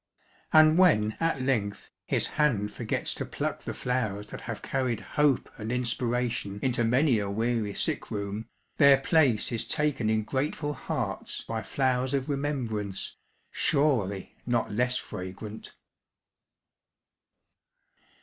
[0.51, 5.47] And when at length his hand forgets to pluck the flowers that have carried hope
[5.59, 11.41] and inspiration into many a weary sick room, their place is taken in grateful hearts
[11.41, 13.15] by flowers of remembrance,
[13.51, 15.75] surely not less fragrant.